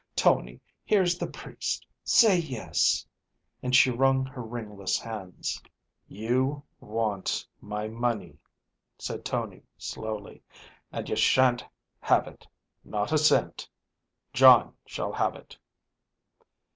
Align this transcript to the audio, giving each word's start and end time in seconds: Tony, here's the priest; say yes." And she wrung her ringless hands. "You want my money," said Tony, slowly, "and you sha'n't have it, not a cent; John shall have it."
Tony, 0.15 0.59
here's 0.83 1.19
the 1.19 1.27
priest; 1.27 1.85
say 2.03 2.35
yes." 2.35 3.05
And 3.61 3.75
she 3.75 3.91
wrung 3.91 4.25
her 4.25 4.41
ringless 4.41 4.97
hands. 4.97 5.61
"You 6.07 6.63
want 6.79 7.45
my 7.61 7.87
money," 7.87 8.39
said 8.97 9.23
Tony, 9.23 9.61
slowly, 9.77 10.41
"and 10.91 11.07
you 11.07 11.15
sha'n't 11.15 11.63
have 11.99 12.27
it, 12.27 12.47
not 12.83 13.11
a 13.11 13.17
cent; 13.19 13.69
John 14.33 14.73
shall 14.87 15.11
have 15.11 15.35
it." 15.35 15.55